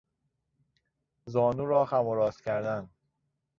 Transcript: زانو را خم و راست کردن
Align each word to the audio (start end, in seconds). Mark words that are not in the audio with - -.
زانو 1.33 1.65
را 1.65 1.85
خم 1.85 2.05
و 2.07 2.15
راست 2.15 2.43
کردن 2.43 2.89